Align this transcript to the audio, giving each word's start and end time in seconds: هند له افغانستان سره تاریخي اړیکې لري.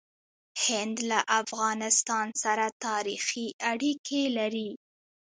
هند 0.63 0.95
له 1.09 1.19
افغانستان 1.41 2.27
سره 2.43 2.65
تاریخي 2.85 3.47
اړیکې 3.71 4.23
لري. 4.37 4.69